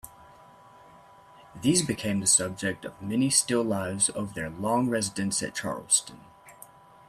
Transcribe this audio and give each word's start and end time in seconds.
These 1.61 1.85
became 1.85 2.21
the 2.21 2.25
subject 2.25 2.85
of 2.85 2.99
many 3.03 3.29
still 3.29 3.61
lives 3.61 4.09
over 4.15 4.33
their 4.33 4.49
long 4.49 4.89
residence 4.89 5.43
at 5.43 5.53
Charleston. 5.53 6.21